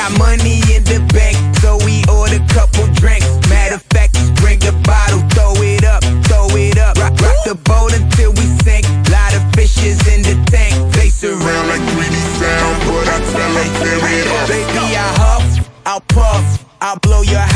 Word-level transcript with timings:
got 0.00 0.18
money 0.18 0.64
in 0.72 0.82
the 0.84 1.00
bank, 1.12 1.36
so 1.60 1.76
we 1.84 2.00
order 2.08 2.40
couple 2.48 2.86
drinks. 2.96 3.28
Matter 3.52 3.76
of 3.76 3.84
fact, 3.92 4.16
bring 4.40 4.58
the 4.58 4.72
bottle, 4.88 5.20
throw 5.36 5.52
it 5.60 5.84
up, 5.84 6.02
throw 6.24 6.48
it 6.56 6.78
up. 6.78 6.96
Rock, 6.96 7.12
rock 7.20 7.36
the 7.44 7.56
boat 7.68 7.92
until 7.92 8.32
we 8.32 8.46
sink. 8.64 8.88
Lot 9.12 9.36
of 9.36 9.44
fishes 9.52 10.00
in 10.08 10.22
the 10.22 10.36
tank. 10.48 10.72
They 10.96 11.10
surround 11.10 11.68
like 11.68 11.84
3D 11.92 12.16
sound, 12.40 12.76
but 12.88 13.06
I 13.12 13.18
tell 13.32 13.52
them 13.52 13.68
clear 13.76 14.00
it 14.16 14.26
up. 14.36 14.48
Baby, 14.48 14.96
I 14.96 15.08
huff, 15.20 15.68
I'll 15.84 16.04
puff, 16.16 16.64
I'll 16.80 16.98
blow 17.00 17.20
your 17.20 17.49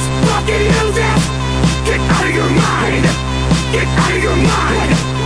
this, 0.00 0.30
fucking 0.30 0.62
use 0.62 0.94
Get 1.84 2.00
out 2.00 2.24
of 2.24 2.34
your 2.34 2.50
mind. 2.50 3.04
Get 3.72 3.86
out 3.86 4.16
of 4.16 4.22
your 4.22 4.36
mind. 4.36 5.19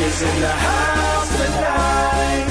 is 0.00 0.20
in 0.20 0.40
the 0.40 0.48
house 0.48 1.30
tonight. 1.36 2.46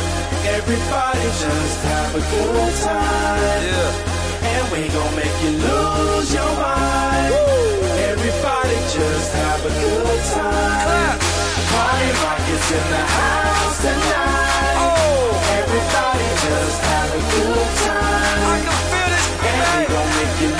Everybody 0.58 1.25
just 1.46 1.80
have 1.86 2.16
a 2.16 2.24
good 2.34 2.74
time. 2.82 3.62
Yeah. 3.70 4.50
And 4.50 4.66
we 4.74 4.90
gon' 4.90 5.16
make 5.16 5.38
you 5.44 5.52
lose 5.62 6.34
your 6.34 6.54
mind. 6.58 7.30
Woo. 7.30 7.86
Everybody 8.10 8.78
just 8.98 9.30
have 9.34 9.62
a 9.62 9.70
good 9.70 10.22
time. 10.34 10.86
Clap. 10.90 11.20
Party 11.70 12.10
rock 12.25 12.42
is 12.50 12.66
in 12.72 12.86
the 12.90 13.04
house 13.14 13.78
tonight. 13.82 14.75
Oh. 14.82 15.60
Everybody 15.62 16.28
just 16.50 16.82
have 16.82 17.10
a 17.14 17.22
good 17.30 17.70
time. 17.86 18.42
I 18.42 18.58
can 18.66 18.80
feel 18.90 19.14
it. 19.22 19.28
And 19.46 19.62
we 19.70 19.84
gon' 19.94 20.10
make 20.18 20.36
you 20.42 20.52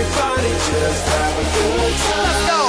Everybody 0.00 0.48
just 0.50 1.08
have 1.08 1.38
a 1.38 1.42
good 1.42 1.96
time. 1.96 2.67